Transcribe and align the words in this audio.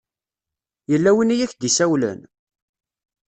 Yella 0.91 1.11
win 1.15 1.33
i 1.35 1.37
ak-d-isawlen? 1.45 2.19